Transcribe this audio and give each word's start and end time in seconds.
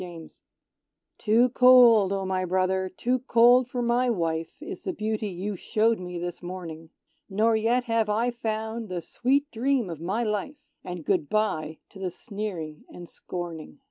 Clari 0.01 0.29
Too 1.19 1.49
cold, 1.49 2.11
O 2.11 2.25
my 2.25 2.43
brother, 2.43 2.89
too 2.89 3.19
cold 3.19 3.67
for 3.67 3.83
my 3.83 4.09
wife 4.09 4.59
Is 4.59 4.83
the 4.83 4.93
Beauty 4.93 5.27
you 5.27 5.55
showed 5.55 5.99
me 5.99 6.17
this 6.17 6.41
morning: 6.41 6.89
Nor 7.29 7.55
yet 7.55 7.83
have 7.83 8.09
I 8.09 8.31
found 8.31 8.89
the 8.89 9.03
sweet 9.03 9.51
dream 9.51 9.91
of 9.91 10.01
my 10.01 10.23
life, 10.23 10.57
And 10.83 11.05
good 11.05 11.29
bye 11.29 11.77
to 11.91 11.99
the 11.99 12.09
sneering 12.09 12.83
and 12.89 13.07
scorning. 13.07 13.77